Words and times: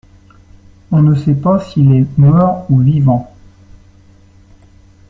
On 0.91 1.03
ne 1.03 1.13
sait 1.13 1.35
pas 1.35 1.59
s’il 1.59 1.93
est 1.93 2.07
mort 2.17 2.65
ou 2.71 2.79
vivant. 2.79 3.31